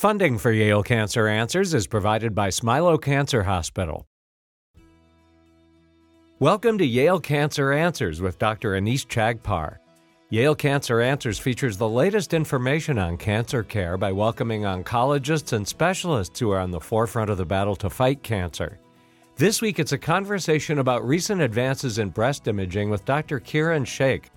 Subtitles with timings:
[0.00, 4.06] Funding for Yale Cancer Answers is provided by Smilow Cancer Hospital.
[6.38, 8.70] Welcome to Yale Cancer Answers with Dr.
[8.80, 9.76] Anees Chagpar.
[10.30, 16.40] Yale Cancer Answers features the latest information on cancer care by welcoming oncologists and specialists
[16.40, 18.80] who are on the forefront of the battle to fight cancer.
[19.36, 23.38] This week, it's a conversation about recent advances in breast imaging with Dr.
[23.38, 24.30] Kiran Shaikh.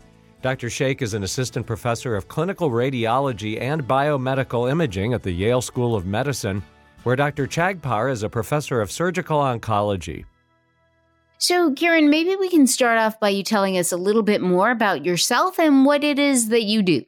[0.44, 0.70] Dr.
[0.70, 5.96] Shaikh is an assistant professor of clinical radiology and biomedical imaging at the Yale School
[5.96, 6.62] of Medicine,
[7.04, 7.48] where Dr.
[7.48, 10.26] Chagpar is a professor of surgical oncology.
[11.38, 14.70] So, Kiran, maybe we can start off by you telling us a little bit more
[14.70, 17.06] about yourself and what it is that you do.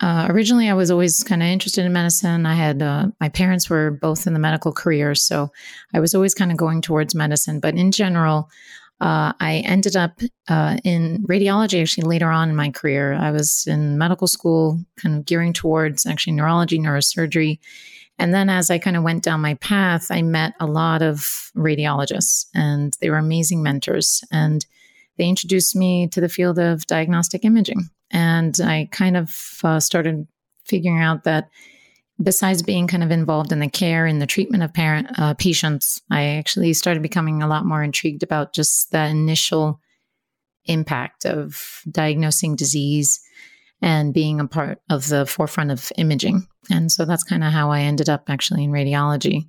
[0.00, 2.46] Uh, originally, I was always kind of interested in medicine.
[2.46, 5.50] I had uh, my parents were both in the medical career, so
[5.92, 7.60] I was always kind of going towards medicine.
[7.60, 8.48] But in general,
[9.00, 13.14] uh, I ended up uh, in radiology actually later on in my career.
[13.14, 17.60] I was in medical school, kind of gearing towards actually neurology, neurosurgery.
[18.18, 21.20] And then as I kind of went down my path, I met a lot of
[21.56, 24.24] radiologists, and they were amazing mentors.
[24.32, 24.66] And
[25.16, 27.88] they introduced me to the field of diagnostic imaging.
[28.10, 30.26] And I kind of uh, started
[30.64, 31.48] figuring out that
[32.22, 36.00] besides being kind of involved in the care and the treatment of parent uh, patients,
[36.10, 39.80] I actually started becoming a lot more intrigued about just the initial
[40.64, 43.20] impact of diagnosing disease
[43.80, 46.46] and being a part of the forefront of imaging.
[46.70, 49.48] And so that's kind of how I ended up actually in radiology.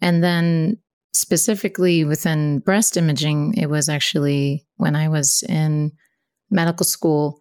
[0.00, 0.78] And then
[1.14, 5.92] specifically within breast imaging, it was actually when I was in
[6.50, 7.40] medical school.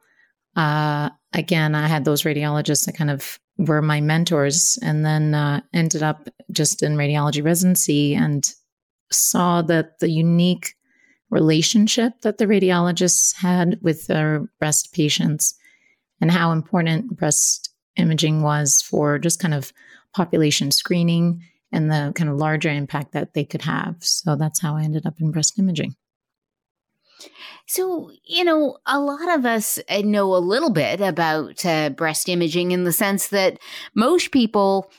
[0.56, 5.61] Uh, again, I had those radiologists that kind of were my mentors and then uh,
[5.73, 8.53] ended up just in radiology residency and
[9.11, 10.73] saw that the unique
[11.30, 15.55] relationship that the radiologists had with their breast patients
[16.19, 19.72] and how important breast imaging was for just kind of
[20.13, 21.41] population screening
[21.72, 23.95] and the kind of larger impact that they could have.
[24.02, 25.95] So that's how I ended up in breast imaging.
[27.67, 32.29] So, you know, a lot of us uh, know a little bit about uh, breast
[32.29, 33.59] imaging in the sense that
[33.96, 34.91] most people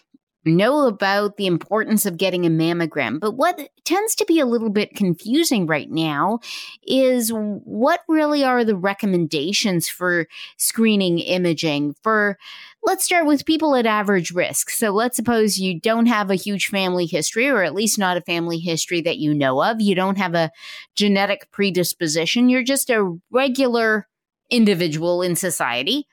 [0.44, 3.20] know about the importance of getting a mammogram.
[3.20, 6.40] But what tends to be a little bit confusing right now
[6.86, 10.26] is what really are the recommendations for
[10.56, 12.38] screening imaging for
[12.82, 14.70] let's start with people at average risk.
[14.70, 18.22] So let's suppose you don't have a huge family history, or at least not a
[18.22, 19.80] family history that you know of.
[19.80, 20.50] You don't have a
[20.94, 22.48] genetic predisposition.
[22.48, 24.08] You're just a regular
[24.50, 26.06] individual in society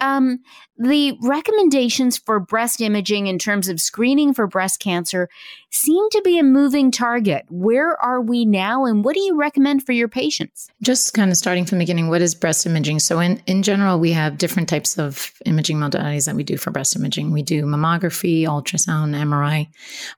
[0.00, 0.40] um,
[0.76, 5.28] the recommendations for breast imaging in terms of screening for breast cancer
[5.70, 7.44] seem to be a moving target.
[7.48, 10.68] Where are we now, and what do you recommend for your patients?
[10.82, 12.98] Just kind of starting from the beginning, what is breast imaging?
[12.98, 16.70] So, in, in general, we have different types of imaging modalities that we do for
[16.70, 17.30] breast imaging.
[17.30, 19.68] We do mammography, ultrasound, MRI.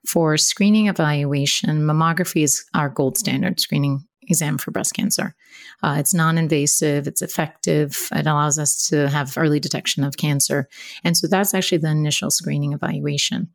[0.07, 5.35] For screening evaluation, mammography is our gold standard screening exam for breast cancer.
[5.81, 10.67] Uh, it's non invasive, it's effective, it allows us to have early detection of cancer.
[11.03, 13.49] And so that's actually the initial screening evaluation.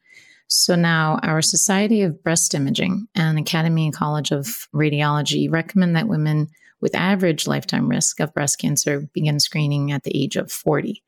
[0.49, 6.09] So now our Society of Breast Imaging and Academy and College of Radiology recommend that
[6.09, 6.49] women
[6.81, 11.03] with average lifetime risk of breast cancer begin screening at the age of 40.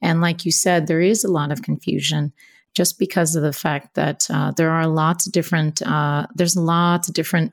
[0.00, 2.32] And like you said, there is a lot of confusion
[2.74, 7.08] just because of the fact that uh, there are lots of different uh, there's lots
[7.08, 7.52] of different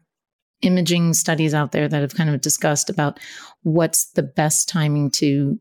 [0.66, 3.20] imaging studies out there that have kind of discussed about
[3.64, 5.60] what's the best timing to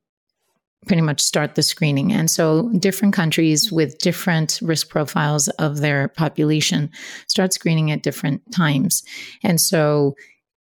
[0.87, 2.13] pretty much start the screening.
[2.13, 6.91] And so different countries with different risk profiles of their population
[7.27, 9.03] start screening at different times.
[9.43, 10.15] And so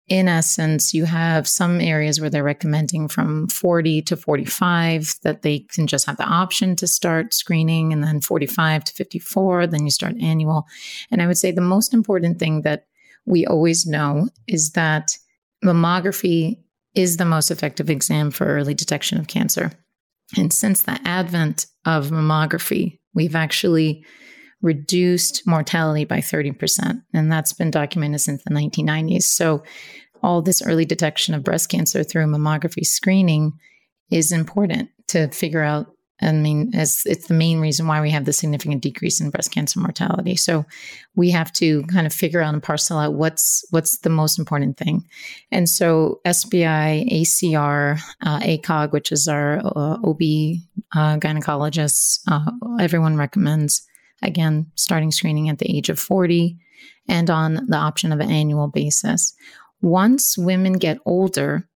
[0.08, 5.60] in essence, you have some areas where they're recommending from 40 to 45 that they
[5.60, 9.90] can just have the option to start screening, and then 45 to 54, then you
[9.92, 10.66] start annual.
[11.12, 12.86] And I would say the most important thing that
[13.30, 15.16] we always know is that
[15.64, 16.58] mammography
[16.94, 19.70] is the most effective exam for early detection of cancer.
[20.36, 24.04] And since the advent of mammography, we've actually
[24.62, 27.02] reduced mortality by 30%.
[27.14, 29.22] And that's been documented since the 1990s.
[29.22, 29.62] So,
[30.22, 33.52] all this early detection of breast cancer through mammography screening
[34.10, 35.86] is important to figure out
[36.22, 39.52] I mean, as it's the main reason why we have the significant decrease in breast
[39.52, 40.36] cancer mortality.
[40.36, 40.66] So
[41.14, 44.76] we have to kind of figure out and parcel out what's what's the most important
[44.76, 45.06] thing.
[45.50, 50.20] And so SBI, ACR, uh, ACOG, which is our uh, OB
[50.92, 53.86] uh, gynecologists, uh, everyone recommends
[54.22, 56.58] again starting screening at the age of 40
[57.08, 59.34] and on the option of an annual basis.
[59.80, 61.66] Once women get older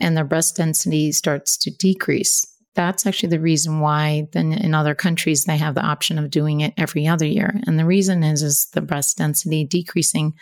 [0.00, 4.94] and their breast density starts to decrease, that's actually the reason why then in other
[4.94, 7.60] countries they have the option of doing it every other year.
[7.66, 10.34] And the reason is is the breast density decreasing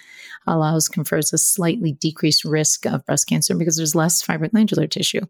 [0.46, 5.26] allows confers a slightly decreased risk of breast cancer because there's less fibroglandular tissue.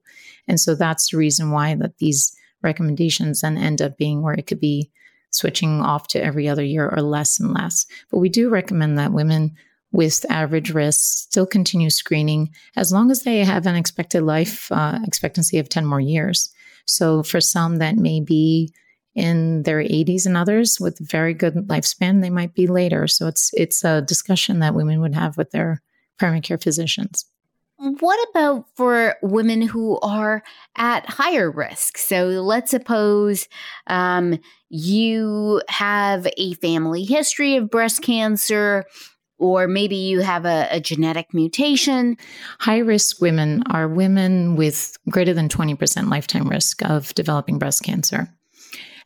[0.47, 4.47] And so that's the reason why that these recommendations then end up being where it
[4.47, 4.91] could be
[5.31, 7.87] switching off to every other year or less and less.
[8.11, 9.57] But we do recommend that women
[9.91, 14.99] with average risk still continue screening as long as they have an expected life uh,
[15.05, 16.53] expectancy of 10 more years
[16.87, 18.73] so for some that may be
[19.15, 23.07] in their 80s and others with very good lifespan, they might be later.
[23.07, 25.83] So it's it's a discussion that women would have with their
[26.19, 27.27] primary care physicians.
[27.77, 30.45] What about for women who are
[30.77, 31.99] at higher risk?
[31.99, 33.49] So let's suppose
[33.89, 34.39] um,
[34.69, 38.85] you have a family history of breast cancer
[39.43, 42.17] or maybe you have a, a genetic mutation.
[42.61, 48.29] High risk women are women with greater than 20% lifetime risk of developing breast cancer.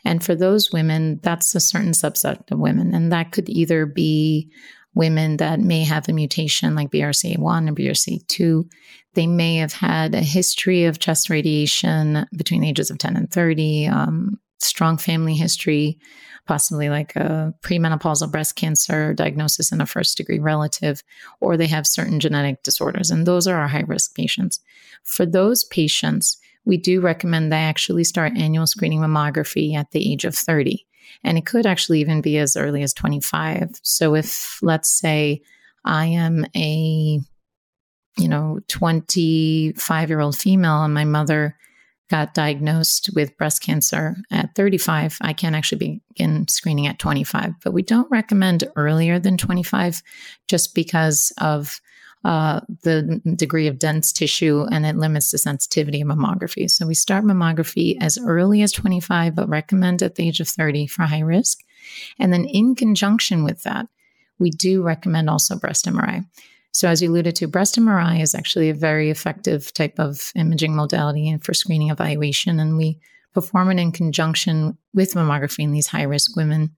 [0.04, 2.94] And for those women, that's a certain subset of women.
[2.94, 4.52] And that could either be
[4.94, 8.70] women that may have a mutation like BRCA1 or BRCA2.
[9.14, 13.30] They may have had a history of chest radiation between the ages of 10 and
[13.30, 15.98] 30, um, strong family history,
[16.46, 21.02] possibly like a premenopausal breast cancer diagnosis in a first degree relative,
[21.40, 23.10] or they have certain genetic disorders.
[23.10, 24.60] And those are our high risk patients.
[25.02, 30.24] For those patients, we do recommend they actually start annual screening mammography at the age
[30.24, 30.86] of 30.
[31.22, 33.80] And it could actually even be as early as 25.
[33.82, 35.42] So if, let's say,
[35.84, 37.20] I am a
[38.18, 41.56] you know 25 year old female and my mother
[42.08, 47.54] got diagnosed with breast cancer at 35, I can actually begin screening at 25.
[47.62, 50.02] But we don't recommend earlier than 25
[50.48, 51.80] just because of
[52.24, 56.68] uh, the degree of dense tissue and it limits the sensitivity of mammography.
[56.68, 60.88] So we start mammography as early as 25, but recommend at the age of 30
[60.88, 61.60] for high risk.
[62.18, 63.86] And then in conjunction with that,
[64.38, 66.26] we do recommend also breast MRI.
[66.76, 70.76] So, as you alluded to, breast MRI is actually a very effective type of imaging
[70.76, 73.00] modality for screening evaluation, and we
[73.32, 76.76] perform it in conjunction with mammography in these high risk women.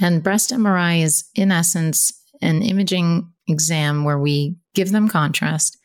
[0.00, 5.76] And breast MRI is, in essence, an imaging exam where we give them contrast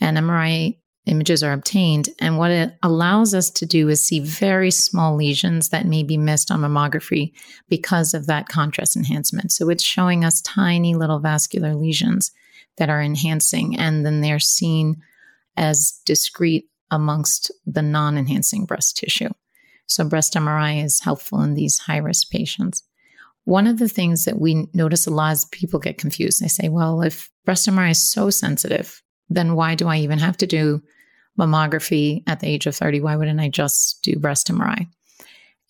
[0.00, 2.08] and MRI images are obtained.
[2.20, 6.16] And what it allows us to do is see very small lesions that may be
[6.16, 7.32] missed on mammography
[7.68, 9.52] because of that contrast enhancement.
[9.52, 12.32] So it's showing us tiny little vascular lesions
[12.76, 14.96] that are enhancing, and then they're seen
[15.56, 19.30] as discrete amongst the non enhancing breast tissue.
[19.86, 22.82] So breast MRI is helpful in these high risk patients.
[23.44, 26.42] One of the things that we notice a lot is people get confused.
[26.42, 30.36] They say, well, if breast MRI is so sensitive, then why do I even have
[30.38, 30.82] to do
[31.38, 33.00] mammography at the age of 30.
[33.00, 34.88] Why wouldn't I just do breast MRI?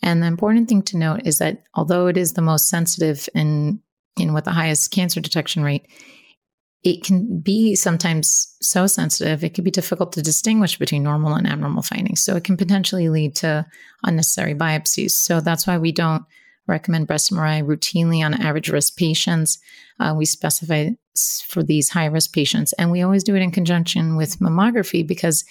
[0.03, 3.81] And the important thing to note is that although it is the most sensitive and
[4.19, 5.87] with the highest cancer detection rate,
[6.83, 11.47] it can be sometimes so sensitive, it can be difficult to distinguish between normal and
[11.47, 12.23] abnormal findings.
[12.23, 13.67] So it can potentially lead to
[14.05, 15.13] unnecessary biopsies.
[15.13, 16.25] So that's why we don't
[16.67, 19.59] recommend breast MRI routinely on average risk patients.
[20.01, 20.91] Uh, we specify
[21.47, 25.45] for these high risk patients, and we always do it in conjunction with mammography because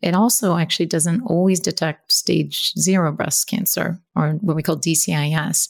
[0.00, 5.68] it also actually doesn't always detect stage zero breast cancer or what we call DCIS.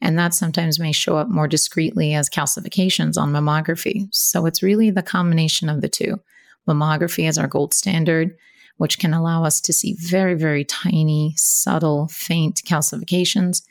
[0.00, 4.08] And that sometimes may show up more discreetly as calcifications on mammography.
[4.12, 6.20] So it's really the combination of the two.
[6.68, 8.36] Mammography is our gold standard,
[8.78, 13.62] which can allow us to see very, very tiny, subtle, faint calcifications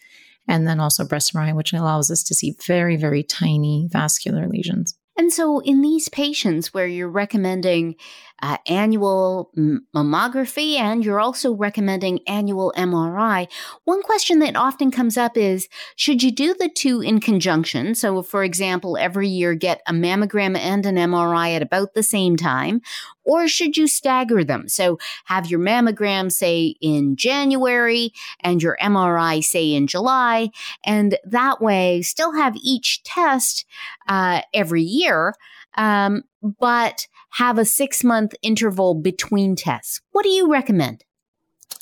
[0.47, 4.97] and then also breast MRI, which allows us to see very, very tiny vascular lesions.
[5.17, 7.95] And so, in these patients where you're recommending
[8.41, 9.51] uh, annual
[9.95, 13.47] mammography and you're also recommending annual MRI,
[13.85, 17.93] one question that often comes up is should you do the two in conjunction?
[17.95, 22.35] So, for example, every year get a mammogram and an MRI at about the same
[22.35, 22.81] time,
[23.23, 24.67] or should you stagger them?
[24.67, 30.49] So, have your mammogram, say, in January and your MRI, say, in July,
[30.83, 33.65] and that way still have each test
[34.07, 35.35] uh, every year.
[35.75, 40.01] Um, but have a six month interval between tests.
[40.11, 41.03] What do you recommend?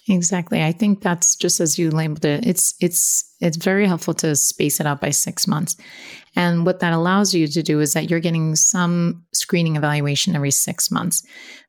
[0.07, 0.63] Exactly.
[0.63, 2.45] I think that's just as you labeled it.
[2.45, 5.77] It's it's it's very helpful to space it out by 6 months.
[6.35, 10.51] And what that allows you to do is that you're getting some screening evaluation every
[10.51, 11.23] 6 months.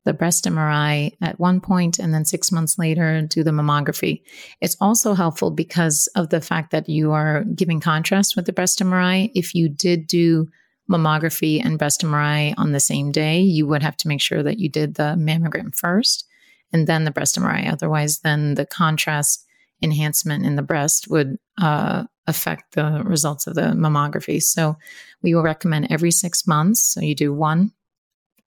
[0.04, 4.22] The breast MRI at one point and then 6 months later do the mammography.
[4.60, 8.80] It's also helpful because of the fact that you are giving contrast with the breast
[8.80, 9.30] MRI.
[9.34, 10.48] If you did do
[10.90, 14.58] mammography and breast MRI on the same day, you would have to make sure that
[14.58, 16.26] you did the mammogram first
[16.72, 17.70] and then the breast MRI.
[17.70, 19.46] Otherwise, then the contrast
[19.82, 24.42] enhancement in the breast would uh, affect the results of the mammography.
[24.42, 24.76] So
[25.22, 26.80] we will recommend every six months.
[26.80, 27.72] So you do one,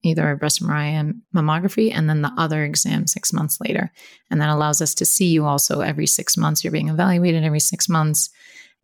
[0.03, 3.91] either a breast MRI and mammography, and then the other exam six months later.
[4.29, 6.63] And that allows us to see you also every six months.
[6.63, 8.29] You're being evaluated every six months,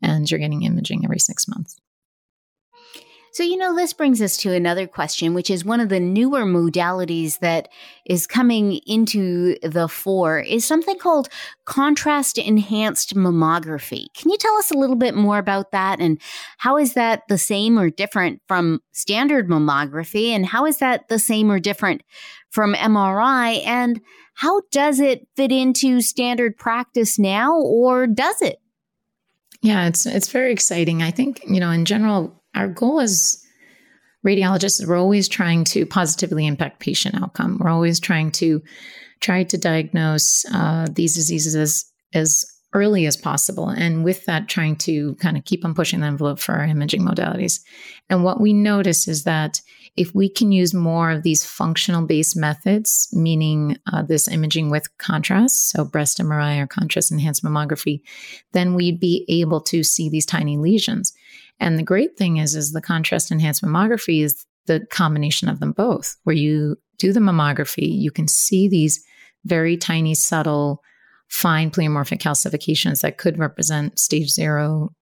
[0.01, 1.77] and you're getting imaging every six months.
[3.31, 6.41] So, you know, this brings us to another question, which is one of the newer
[6.41, 7.69] modalities that
[8.05, 11.29] is coming into the fore is something called
[11.65, 14.07] contrast enhanced mammography.
[14.15, 15.99] Can you tell us a little bit more about that?
[15.99, 16.19] And
[16.57, 20.29] how is that the same or different from standard mammography?
[20.29, 22.01] And how is that the same or different
[22.49, 23.65] from MRI?
[23.65, 24.01] And
[24.33, 28.59] how does it fit into standard practice now, or does it?
[29.61, 31.03] Yeah, it's it's very exciting.
[31.03, 33.43] I think, you know, in general, our goal as
[34.25, 37.57] radiologists is we're always trying to positively impact patient outcome.
[37.59, 38.61] We're always trying to
[39.21, 43.69] try to diagnose uh, these diseases as, as early as possible.
[43.69, 47.01] And with that, trying to kind of keep on pushing the envelope for our imaging
[47.01, 47.61] modalities.
[48.09, 49.61] And what we notice is that
[49.97, 54.97] if we can use more of these functional based methods, meaning uh, this imaging with
[54.97, 58.01] contrast, so breast MRI or contrast enhanced mammography,
[58.53, 61.11] then we'd be able to see these tiny lesions.
[61.59, 65.71] And the great thing is, is the contrast enhanced mammography is the combination of them
[65.71, 69.03] both, where you do the mammography, you can see these
[69.45, 70.83] very tiny, subtle,
[71.27, 74.93] fine pleomorphic calcifications that could represent stage zero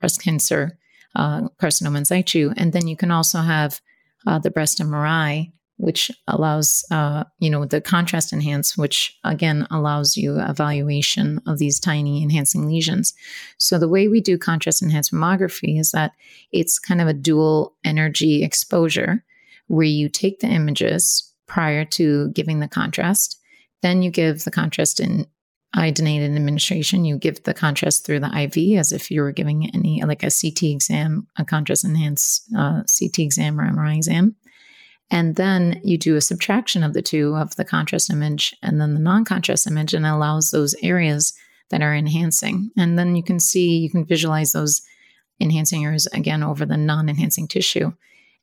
[0.00, 0.78] breast cancer,
[1.16, 2.52] uh, carcinoma in situ.
[2.56, 3.80] And then you can also have
[4.26, 10.16] uh, the breast MRI which allows uh, you know the contrast enhance which again allows
[10.16, 13.14] you evaluation of these tiny enhancing lesions.
[13.58, 16.12] So the way we do contrast enhanced mammography is that
[16.52, 19.24] it's kind of a dual energy exposure
[19.66, 23.38] where you take the images prior to giving the contrast
[23.82, 25.26] then you give the contrast in
[25.76, 27.04] iodinated administration.
[27.04, 30.30] You give the contrast through the iv as if you were giving any like a
[30.30, 34.34] ct exam a contrast enhanced uh, ct exam or mri exam
[35.10, 38.94] and then you do a subtraction of the two of the contrast image and then
[38.94, 41.32] the non contrast image, and allows those areas
[41.70, 42.70] that are enhancing.
[42.76, 44.82] And then you can see, you can visualize those
[45.40, 47.92] enhancing areas again over the non enhancing tissue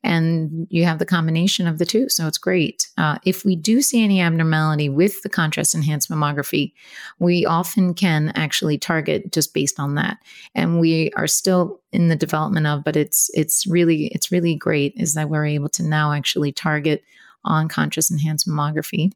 [0.06, 2.08] and you have the combination of the two.
[2.08, 2.88] So it's great.
[2.96, 6.72] Uh, if we do see any abnormality with the contrast enhanced mammography,
[7.18, 10.18] we often can actually target just based on that.
[10.54, 14.94] And we are still in the development of, but it's it's really it's really great
[14.96, 17.02] is that we're able to now actually target
[17.44, 19.10] on contrast enhanced mammography.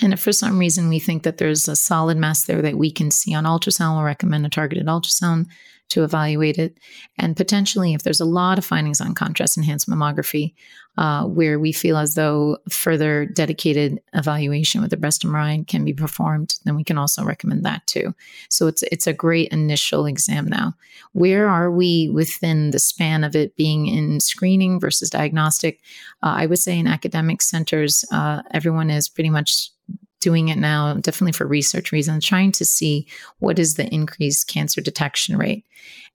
[0.00, 2.92] And if for some reason we think that there's a solid mass there that we
[2.92, 5.46] can see on ultrasound, we'll recommend a targeted ultrasound
[5.90, 6.78] to evaluate it.
[7.18, 10.54] And potentially, if there's a lot of findings on contrast enhanced mammography,
[10.98, 15.92] uh, where we feel as though further dedicated evaluation with the breast MRI can be
[15.92, 18.14] performed, then we can also recommend that too.
[18.48, 20.74] So it's it's a great initial exam now.
[21.12, 25.80] Where are we within the span of it being in screening versus diagnostic?
[26.22, 29.70] Uh, I would say in academic centers, uh, everyone is pretty much
[30.20, 33.06] doing it now, definitely for research reasons, trying to see
[33.38, 35.64] what is the increased cancer detection rate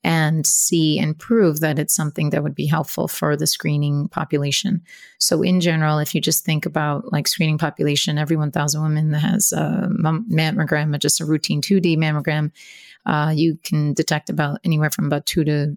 [0.03, 4.83] and see and prove that it's something that would be helpful for the screening population.
[5.17, 9.19] So, in general, if you just think about like screening population, every 1,000 women that
[9.19, 12.51] has a mammogram, just a routine 2D mammogram,
[13.07, 15.75] uh, you can detect about anywhere from about two to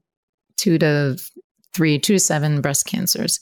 [0.57, 1.17] two to
[1.79, 3.39] three, to seven breast cancers.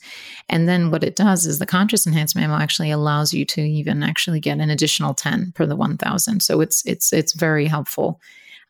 [0.47, 4.03] And then what it does is the contrast enhanced mammo actually allows you to even
[4.03, 6.43] actually get an additional 10 per the 1000.
[6.43, 8.21] So it's, it's, it's very helpful.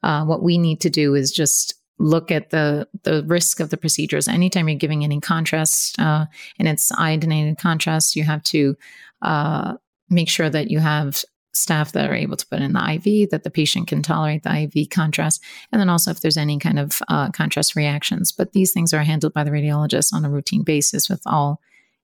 [0.03, 3.77] Uh, what we need to do is just look at the the risk of the
[3.77, 4.27] procedures.
[4.27, 6.27] Anytime you're giving any contrast, uh,
[6.59, 8.77] and it's iodinated contrast, you have to
[9.23, 9.73] uh,
[10.07, 11.23] make sure that you have
[11.53, 14.69] staff that are able to put in the IV, that the patient can tolerate the
[14.75, 18.31] IV contrast, and then also if there's any kind of uh, contrast reactions.
[18.31, 21.61] But these things are handled by the radiologist on a routine basis with all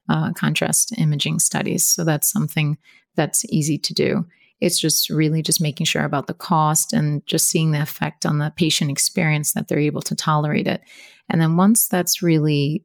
[0.10, 1.86] uh, contrast imaging studies.
[1.88, 2.78] So that's something
[3.16, 4.26] that's easy to do.
[4.60, 8.40] It's just really just making sure about the cost and just seeing the effect on
[8.40, 10.82] the patient experience that they're able to tolerate it.
[11.30, 12.84] And then once that's really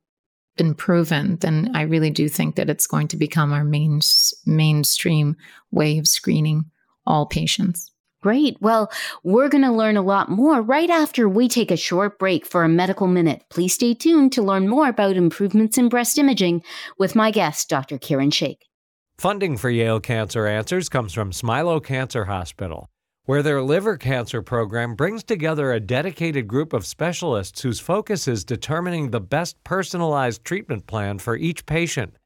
[0.59, 4.01] been proven, then I really do think that it's going to become our main
[4.45, 5.37] mainstream
[5.71, 6.67] way of screening
[7.07, 7.91] all patients.
[8.21, 8.57] Great.
[8.61, 8.91] Well,
[9.23, 12.65] we're going to learn a lot more right after we take a short break for
[12.65, 13.45] a medical minute.
[13.49, 16.63] Please stay tuned to learn more about improvements in breast imaging
[16.99, 17.97] with my guest, Dr.
[17.97, 18.67] Kiran Sheikh.
[19.19, 22.91] Funding for Yale Cancer Answers comes from Smilow Cancer Hospital
[23.29, 28.43] where their liver cancer program brings together a dedicated group of specialists whose focus is
[28.43, 32.17] determining the best personalized treatment plan for each patient.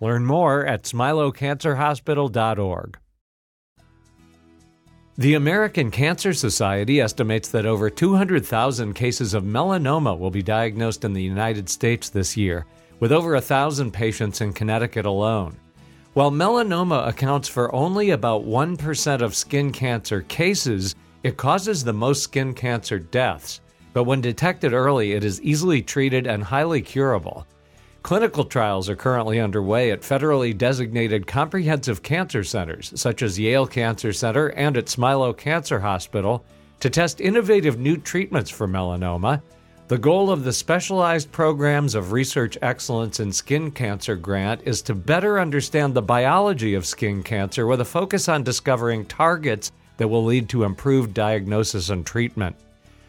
[0.00, 2.98] Learn more at smilowcancerhospital.org.
[5.16, 11.12] The American Cancer Society estimates that over 200,000 cases of melanoma will be diagnosed in
[11.12, 12.66] the United States this year,
[12.98, 15.56] with over a thousand patients in Connecticut alone.
[16.14, 22.22] While melanoma accounts for only about 1% of skin cancer cases, it causes the most
[22.22, 23.60] skin cancer deaths.
[23.92, 27.46] But when detected early, it is easily treated and highly curable.
[28.02, 34.12] Clinical trials are currently underway at federally designated comprehensive cancer centers, such as Yale Cancer
[34.12, 36.42] Center and at Smilow Cancer Hospital,
[36.80, 39.42] to test innovative new treatments for melanoma
[39.88, 44.94] the goal of the Specialized Programs of Research Excellence in Skin Cancer grant is to
[44.94, 50.26] better understand the biology of skin cancer with a focus on discovering targets that will
[50.26, 52.54] lead to improved diagnosis and treatment.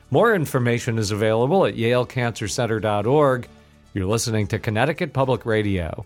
[0.09, 3.47] More information is available at yalecancercenter.org.
[3.93, 6.05] You're listening to Connecticut Public Radio.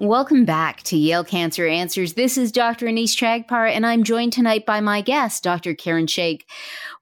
[0.00, 2.14] Welcome back to Yale Cancer Answers.
[2.14, 2.86] This is Dr.
[2.86, 5.74] Anees Chagpar, and I'm joined tonight by my guest, Dr.
[5.74, 6.46] Karen Shaikh.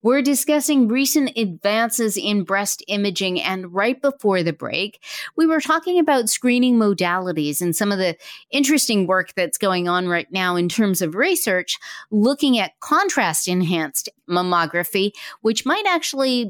[0.02, 5.02] We're discussing recent advances in breast imaging, and right before the break,
[5.37, 8.17] we were talking about screening modalities and some of the
[8.52, 11.78] interesting work that's going on right now in terms of research
[12.12, 16.49] looking at contrast enhanced mammography, which might actually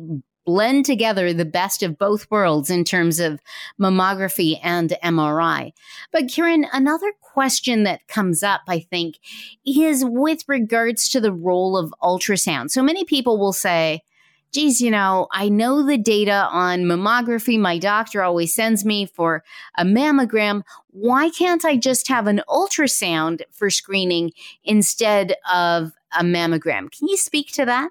[0.49, 3.38] blend together the best of both worlds in terms of
[3.78, 5.75] mammography and MRI.
[6.11, 9.19] But Kiran, another question that comes up, I think,
[9.67, 12.71] is with regards to the role of ultrasound.
[12.71, 14.00] So many people will say,
[14.50, 17.59] geez, you know, I know the data on mammography.
[17.59, 19.45] My doctor always sends me for
[19.76, 20.62] a mammogram.
[20.93, 24.33] Why can't I just have an ultrasound for screening
[24.64, 26.90] instead of a mammogram?
[26.90, 27.90] Can you speak to that?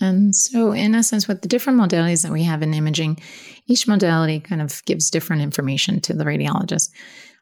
[0.00, 3.20] And so, in essence, with the different modalities that we have in imaging,
[3.66, 6.90] each modality kind of gives different information to the radiologist.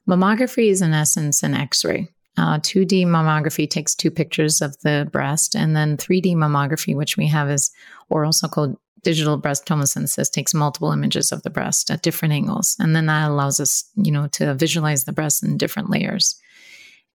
[0.08, 2.08] Mammography is, in essence, an x ray.
[2.36, 7.26] Uh, 2D mammography takes two pictures of the breast, and then 3D mammography, which we
[7.26, 7.70] have is,
[8.10, 12.76] or also called digital breast tomosynthesis, takes multiple images of the breast at different angles.
[12.78, 16.40] And then that allows us, you know, to visualize the breast in different layers.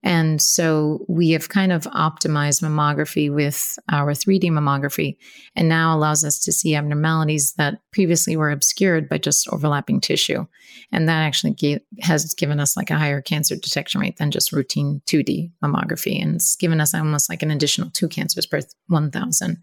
[0.04, 5.16] And so we have kind of optimized mammography with our 3D mammography
[5.56, 10.46] and now allows us to see abnormalities that previously were obscured by just overlapping tissue.
[10.92, 14.52] And that actually gave, has given us like a higher cancer detection rate than just
[14.52, 16.22] routine 2D mammography.
[16.22, 19.58] And it's given us almost like an additional two cancers per 1,000.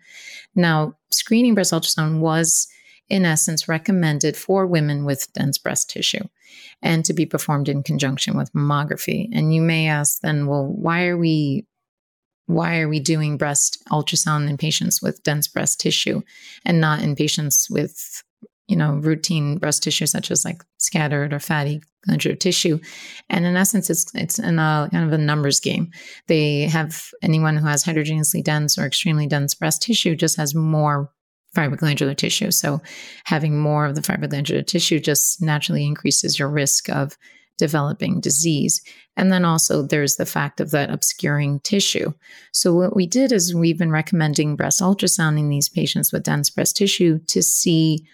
[0.54, 2.66] Now, screening breast ultrasound was
[3.10, 6.24] in essence, recommended for women with dense breast tissue
[6.80, 9.28] and to be performed in conjunction with mammography.
[9.32, 11.66] And you may ask then, well, why are we
[12.46, 16.20] why are we doing breast ultrasound in patients with dense breast tissue
[16.64, 18.24] and not in patients with
[18.66, 22.80] you know routine breast tissue such as like scattered or fatty glandular tissue
[23.28, 25.92] and in essence it's it's in a uh, kind of a numbers game
[26.26, 31.12] they have anyone who has heterogeneously dense or extremely dense breast tissue just has more
[31.54, 32.50] fibroglandular tissue.
[32.50, 32.80] So,
[33.24, 37.16] having more of the fibroglandular tissue just naturally increases your risk of
[37.58, 38.80] developing disease.
[39.16, 42.12] And then also, there's the fact of that obscuring tissue.
[42.52, 46.50] So, what we did is we've been recommending breast ultrasound in these patients with dense
[46.50, 48.06] breast tissue to see.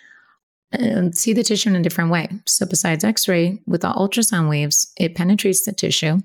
[0.72, 2.28] Uh, see the tissue in a different way.
[2.44, 6.22] So, besides X ray, with the ultrasound waves, it penetrates the tissue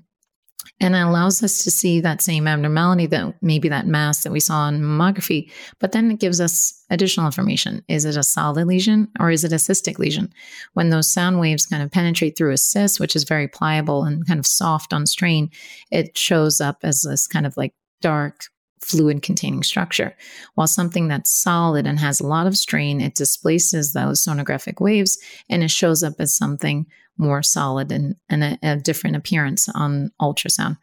[0.80, 4.40] and it allows us to see that same abnormality that maybe that mass that we
[4.40, 7.84] saw in mammography, but then it gives us additional information.
[7.88, 10.32] Is it a solid lesion or is it a cystic lesion?
[10.74, 14.26] When those sound waves kind of penetrate through a cyst, which is very pliable and
[14.26, 15.50] kind of soft on strain,
[15.90, 18.44] it shows up as this kind of like dark
[18.82, 20.14] fluid containing structure.
[20.54, 25.18] While something that's solid and has a lot of strain, it displaces those sonographic waves
[25.48, 26.86] and it shows up as something
[27.18, 30.76] more solid and, and a, a different appearance on ultrasound.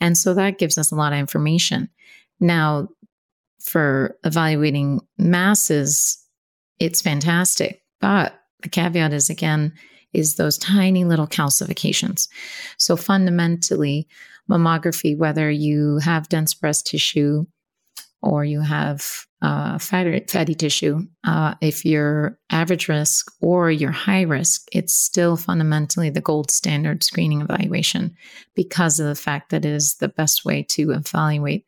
[0.00, 1.88] And so that gives us a lot of information.
[2.38, 2.88] Now,
[3.62, 6.18] for evaluating masses,
[6.78, 7.82] it's fantastic.
[8.00, 9.74] But the caveat is again,
[10.12, 12.28] is those tiny little calcifications.
[12.78, 14.08] So fundamentally,
[14.50, 17.44] mammography, whether you have dense breast tissue
[18.22, 24.22] or you have uh, fatty, fatty tissue, uh, if you're average risk or you're high
[24.22, 28.14] risk, it's still fundamentally the gold standard screening evaluation
[28.54, 31.64] because of the fact that it is the best way to evaluate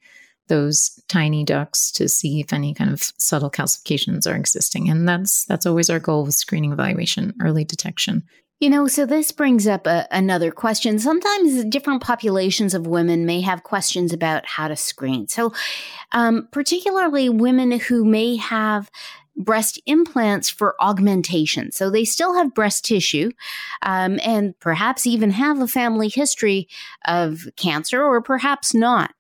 [0.49, 4.91] those tiny ducts to see if any kind of subtle calcifications are existing.
[4.91, 8.25] And that's that's always our goal with screening evaluation, early detection.
[8.63, 11.01] You know, so this brings up a, another question.
[11.01, 15.27] Sometimes different populations of women may have questions about how to screen.
[15.27, 15.53] So,
[16.13, 18.89] um, particularly women who may have
[19.37, 21.73] breast implants for augmentation.
[21.73, 23.33] So they still have breast tissue
[23.83, 26.69] um, and perhaps even have a family history
[27.05, 29.13] of cancer or perhaps not.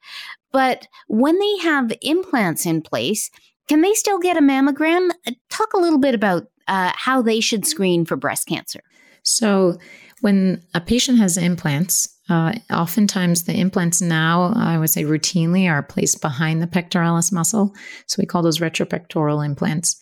[0.52, 3.28] But when they have implants in place,
[3.68, 5.11] can they still get a mammogram?
[5.50, 8.83] Talk a little bit about uh, how they should screen for breast cancer.
[9.22, 9.78] So,
[10.20, 15.82] when a patient has implants, uh, oftentimes the implants now, I would say routinely, are
[15.82, 17.74] placed behind the pectoralis muscle.
[18.06, 20.00] So we call those retropectoral implants.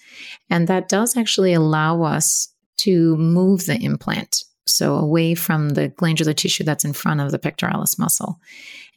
[0.51, 4.45] And that does actually allow us to move the implant.
[4.67, 8.39] So away from the glandular tissue that's in front of the pectoralis muscle.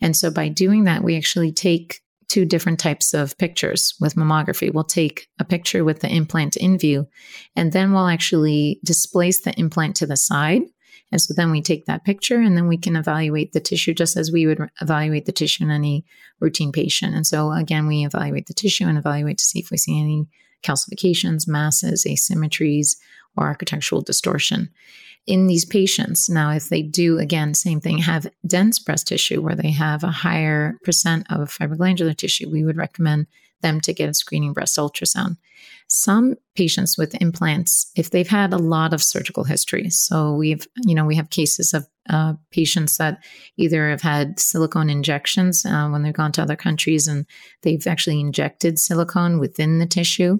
[0.01, 4.73] And so by doing that, we actually take two different types of pictures with mammography.
[4.73, 7.07] We'll take a picture with the implant in view,
[7.55, 10.63] and then we'll actually displace the implant to the side
[11.13, 14.17] and so then we take that picture and then we can evaluate the tissue just
[14.17, 16.05] as we would evaluate the tissue in any
[16.39, 17.13] routine patient.
[17.13, 20.25] And so again, we evaluate the tissue and evaluate to see if we see any
[20.63, 22.95] calcifications, masses, asymmetries,
[23.37, 24.71] or architectural distortion.
[25.25, 29.55] In these patients, now, if they do, again, same thing, have dense breast tissue where
[29.55, 33.27] they have a higher percent of fibroglandular tissue, we would recommend
[33.61, 35.37] them to get a screening breast ultrasound.
[35.87, 40.93] Some patients with implants, if they've had a lot of surgical history, so we've, you
[40.93, 43.23] know, we have cases of uh, patients that
[43.57, 47.25] either have had silicone injections uh, when they've gone to other countries and
[47.61, 50.37] they've actually injected silicone within the tissue.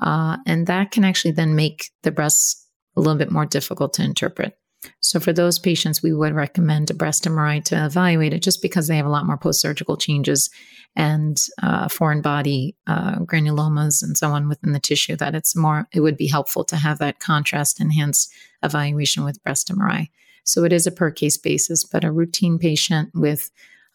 [0.00, 2.67] Uh, and that can actually then make the breasts
[2.98, 4.58] a little bit more difficult to interpret.
[5.00, 8.86] So for those patients, we would recommend a breast MRI to evaluate it just because
[8.86, 10.50] they have a lot more post-surgical changes
[10.94, 15.88] and uh, foreign body uh, granulomas and so on within the tissue that it's more,
[15.92, 18.32] it would be helpful to have that contrast enhanced
[18.62, 20.08] evaluation with breast MRI.
[20.44, 23.50] So it is a per case basis, but a routine patient with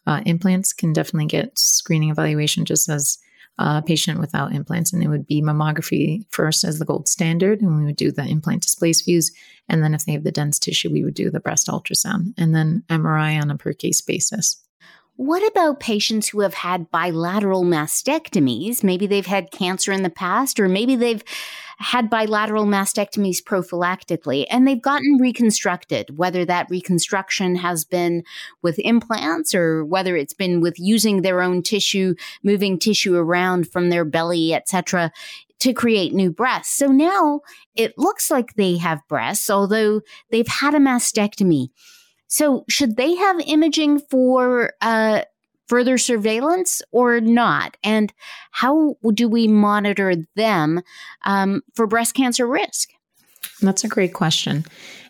[0.06, 3.18] uh, implants can definitely get screening evaluation just as
[3.58, 4.92] a patient without implants.
[4.92, 7.60] And it would be mammography first as the gold standard.
[7.60, 9.30] And we would do the implant displace views.
[9.68, 12.54] And then if they have the dense tissue, we would do the breast ultrasound and
[12.54, 14.63] then MRI on a per case basis.
[15.16, 18.82] What about patients who have had bilateral mastectomies?
[18.82, 21.22] Maybe they've had cancer in the past, or maybe they've
[21.78, 28.24] had bilateral mastectomies prophylactically and they've gotten reconstructed, whether that reconstruction has been
[28.62, 33.90] with implants or whether it's been with using their own tissue, moving tissue around from
[33.90, 35.12] their belly, etc
[35.60, 36.76] to create new breasts.
[36.76, 37.40] So now
[37.74, 41.68] it looks like they have breasts, although they've had a mastectomy.
[42.34, 45.22] So should they have imaging for uh,
[45.68, 47.76] further surveillance or not?
[47.84, 48.12] And
[48.50, 50.82] how do we monitor them
[51.24, 52.90] um, for breast cancer risk?
[53.60, 54.64] That's a great question.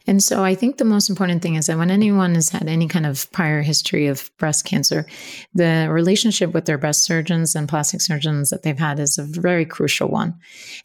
[0.07, 2.87] And so I think the most important thing is that when anyone has had any
[2.89, 5.07] kind of prior history of breast cancer,
[5.55, 9.65] the relationship with their breast surgeons and plastic surgeons that they've had is a very
[9.65, 10.35] crucial one.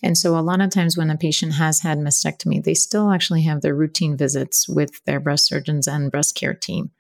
[0.02, 3.42] And so a lot of times when a patient has had mastectomy, they still actually
[3.44, 6.92] have their routine visits with their breast surgeons and breast care team.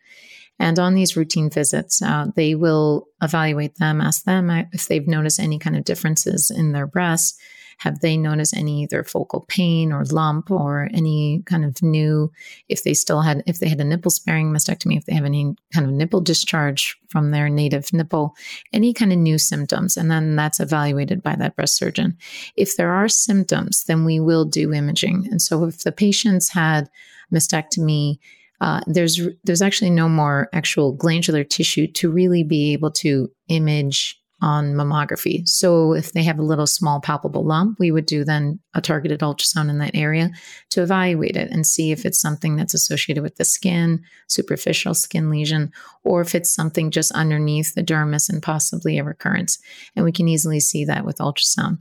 [0.62, 5.40] And on these routine visits, uh, they will evaluate them, ask them if they've noticed
[5.40, 7.40] any kind of differences in their breasts
[7.80, 12.32] have they noticed any either focal pain or lump or any kind of new,
[12.68, 15.56] if they still had, if they had a nipple sparing mastectomy, if they have any
[15.74, 18.36] kind of nipple discharge from their native nipple,
[18.74, 19.96] any kind of new symptoms.
[19.96, 22.18] And then that's evaluated by that breast surgeon.
[22.56, 25.28] If there are symptoms, then we will do imaging.
[25.32, 26.90] And so if the patient's had
[27.34, 28.20] mastectomy,
[28.62, 34.19] uh, there's there's actually no more actual glandular tissue to really be able to image
[34.42, 35.48] on mammography.
[35.48, 39.20] So if they have a little small palpable lump, we would do then a targeted
[39.20, 40.32] ultrasound in that area
[40.70, 45.30] to evaluate it and see if it's something that's associated with the skin, superficial skin
[45.30, 45.72] lesion,
[46.04, 49.60] or if it's something just underneath the dermis and possibly a recurrence.
[49.96, 51.80] And we can easily see that with ultrasound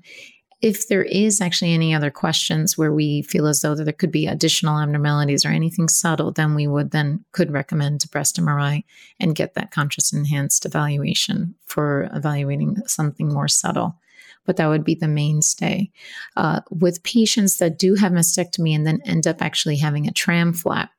[0.61, 4.27] if there is actually any other questions where we feel as though there could be
[4.27, 8.85] additional abnormalities or anything subtle, then we would then could recommend to breast MRI
[9.21, 13.97] and get that contrast enhanced evaluation for evaluating something more subtle.
[14.47, 15.91] But that would be the mainstay.
[16.37, 20.53] Uh, with patients that do have mastectomy and then end up actually having a tram
[20.53, 20.91] flap,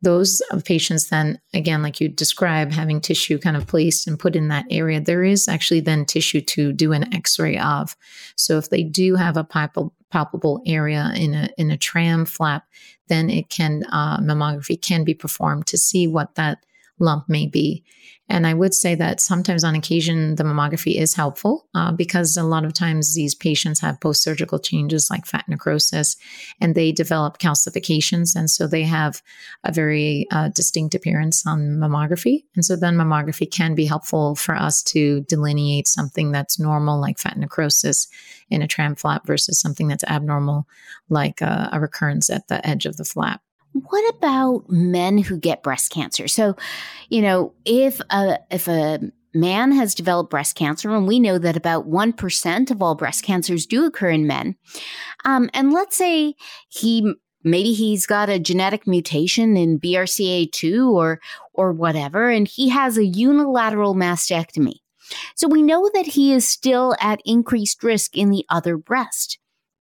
[0.00, 4.48] those patients then again like you describe having tissue kind of placed and put in
[4.48, 7.96] that area there is actually then tissue to do an x-ray of.
[8.36, 12.64] So if they do have a palpable, palpable area in a in a tram flap
[13.08, 16.64] then it can uh, mammography can be performed to see what that
[16.98, 17.84] lump may be
[18.30, 22.42] and I would say that sometimes on occasion, the mammography is helpful uh, because a
[22.42, 26.16] lot of times these patients have post surgical changes like fat necrosis
[26.60, 28.36] and they develop calcifications.
[28.36, 29.22] And so they have
[29.64, 32.44] a very uh, distinct appearance on mammography.
[32.54, 37.18] And so then mammography can be helpful for us to delineate something that's normal, like
[37.18, 38.08] fat necrosis
[38.50, 40.66] in a tram flap, versus something that's abnormal,
[41.08, 43.40] like a, a recurrence at the edge of the flap.
[43.72, 46.28] What about men who get breast cancer?
[46.28, 46.56] So,
[47.08, 49.00] you know, if a if a
[49.34, 53.66] man has developed breast cancer, and we know that about 1% of all breast cancers
[53.66, 54.56] do occur in men.
[55.24, 56.34] Um, and let's say
[56.68, 61.20] he maybe he's got a genetic mutation in BRCA2 or
[61.52, 64.80] or whatever and he has a unilateral mastectomy.
[65.34, 69.38] So we know that he is still at increased risk in the other breast.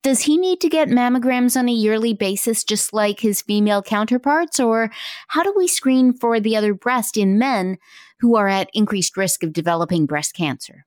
[0.06, 4.60] Does he need to get mammograms on a yearly basis just like his female counterparts
[4.60, 4.91] or
[5.30, 7.80] how do we screen for the other breast in men
[8.20, 10.86] who are at increased risk of developing breast cancer?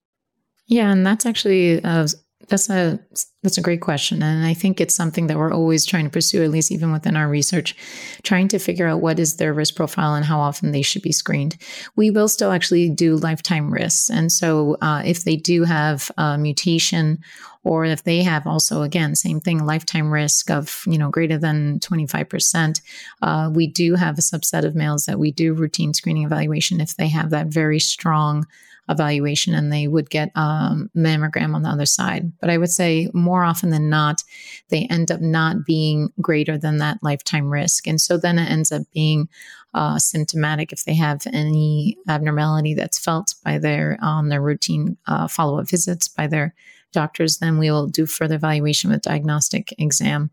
[0.69, 2.07] Yeah, and that's actually uh,
[2.47, 3.01] that's a
[3.43, 6.43] that's a great question, and I think it's something that we're always trying to pursue,
[6.45, 7.75] at least even within our research,
[8.23, 11.13] trying to figure out what is their risk profile and how often they should be
[11.13, 11.57] screened.
[11.97, 16.39] We will still actually do lifetime risks, and so uh, if they do have a
[16.39, 17.19] mutation,
[17.65, 21.81] or if they have also again same thing, lifetime risk of you know greater than
[21.81, 22.81] twenty five percent,
[23.21, 26.95] uh, we do have a subset of males that we do routine screening evaluation if
[26.97, 28.47] they have that very strong
[28.89, 32.33] evaluation and they would get um, mammogram on the other side.
[32.41, 34.23] But I would say more often than not,
[34.71, 37.87] they end up not being greater than that lifetime risk.
[37.87, 39.29] And so then it ends up being
[39.75, 45.29] uh, symptomatic if they have any abnormality that's felt by their on their routine uh,
[45.29, 46.55] follow up visits by their
[46.93, 47.39] doctors.
[47.39, 50.31] Then we will do further evaluation with diagnostic exam.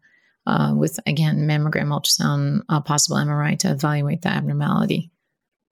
[0.47, 5.09] Uh, with again mammogram, ultrasound, uh, possible MRI to evaluate the abnormality.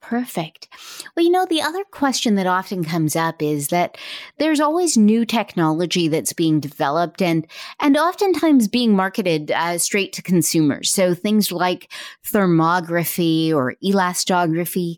[0.04, 0.68] Perfect.
[1.16, 3.98] Well, you know, the other question that often comes up is that
[4.38, 7.48] there's always new technology that's being developed and
[7.80, 10.92] and oftentimes being marketed uh, straight to consumers.
[10.92, 11.90] So things like
[12.28, 14.98] thermography or elastography.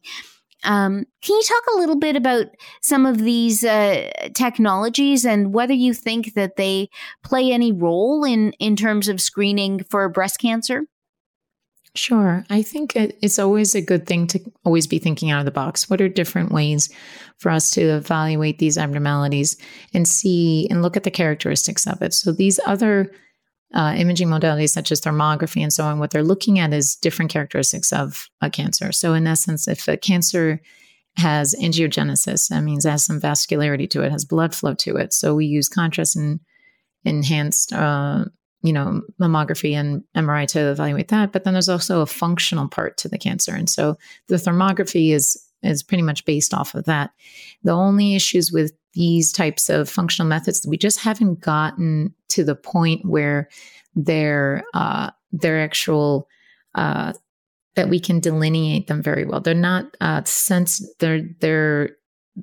[0.63, 2.47] Um, can you talk a little bit about
[2.81, 6.89] some of these uh, technologies and whether you think that they
[7.23, 10.87] play any role in in terms of screening for breast cancer?
[11.95, 12.45] Sure.
[12.49, 15.89] I think it's always a good thing to always be thinking out of the box.
[15.89, 16.89] What are different ways
[17.37, 19.55] for us to evaluate these abnormalities
[19.93, 22.13] and see and look at the characteristics of it?
[22.13, 23.11] So, these other
[23.73, 27.31] uh, imaging modalities, such as thermography and so on, what they're looking at is different
[27.31, 28.91] characteristics of a cancer.
[28.91, 30.61] So, in essence, if a cancer
[31.15, 35.13] has angiogenesis, that means it has some vascularity to it, has blood flow to it.
[35.13, 36.41] So, we use contrast and
[37.05, 38.25] enhanced uh,
[38.65, 41.31] you know, mammography and MRI to evaluate that.
[41.31, 43.53] But then there's also a functional part to the cancer.
[43.53, 43.97] And so
[44.27, 47.11] the thermography is is pretty much based off of that.
[47.63, 52.55] The only issues with these types of functional methods, we just haven't gotten to the
[52.55, 53.49] point where
[53.95, 56.27] they're uh, they're actual
[56.75, 57.13] uh,
[57.75, 59.41] that we can delineate them very well.
[59.41, 61.91] They're not uh, sense they're they're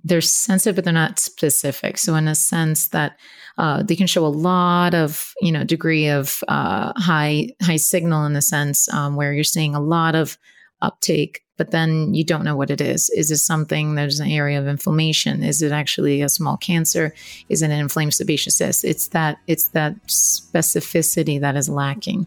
[0.05, 1.98] they're sensitive, but they're not specific.
[1.98, 3.18] So in a sense that
[3.59, 8.24] uh, they can show a lot of you know degree of uh, high high signal
[8.24, 10.38] in the sense um, where you're seeing a lot of
[10.81, 13.11] uptake, but then you don't know what it is.
[13.11, 15.42] Is it something there's an area of inflammation?
[15.42, 17.14] Is it actually a small cancer?
[17.48, 18.85] Is it an inflamed sebaceous cyst?
[18.85, 22.26] It's that it's that specificity that is lacking.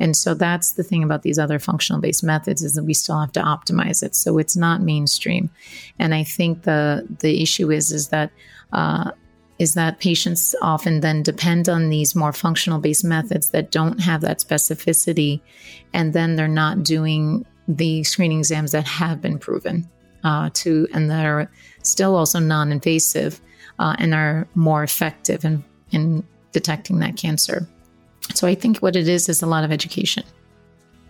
[0.00, 3.18] And so that's the thing about these other functional based methods is that we still
[3.18, 4.14] have to optimize it.
[4.14, 5.50] So it's not mainstream.
[5.98, 8.30] And I think the the issue is is that
[8.72, 9.12] uh,
[9.58, 14.22] is that patients often then depend on these more functional based methods that don't have
[14.22, 15.40] that specificity,
[15.92, 19.88] and then they're not doing the screening exams that have been proven
[20.24, 21.50] uh, to and that are
[21.82, 23.40] still also non invasive
[23.78, 27.68] uh, and are more effective in, in detecting that cancer.
[28.34, 30.24] So I think what it is is a lot of education.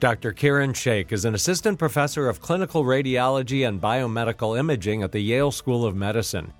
[0.00, 0.32] Dr.
[0.32, 5.52] Kiran Shaikh is an assistant professor of clinical radiology and biomedical imaging at the Yale
[5.52, 6.52] School of Medicine.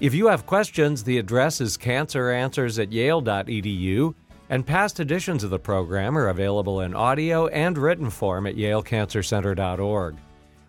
[0.00, 4.14] If you have questions, the address is canceranswers at yale.edu,
[4.48, 10.16] and past editions of the program are available in audio and written form at yalecancercenter.org.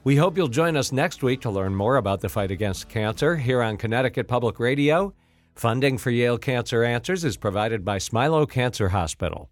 [0.04, 3.36] We hope you'll join us next week to learn more about the fight against cancer
[3.36, 5.14] here on Connecticut Public Radio
[5.56, 9.50] Funding for Yale Cancer Answers is provided by Smilow Cancer Hospital.